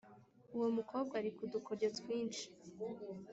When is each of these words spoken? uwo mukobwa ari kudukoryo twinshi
uwo 0.55 0.67
mukobwa 0.77 1.13
ari 1.19 1.31
kudukoryo 1.37 1.87
twinshi 1.97 2.45